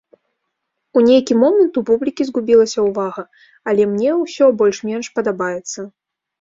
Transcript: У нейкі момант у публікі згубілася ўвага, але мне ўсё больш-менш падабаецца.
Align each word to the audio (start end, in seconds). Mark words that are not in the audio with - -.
У 0.99 1.03
нейкі 1.09 1.33
момант 1.41 1.77
у 1.81 1.83
публікі 1.89 2.27
згубілася 2.31 2.79
ўвага, 2.87 3.23
але 3.71 3.89
мне 3.95 4.11
ўсё 4.25 4.51
больш-менш 4.65 5.05
падабаецца. 5.21 5.91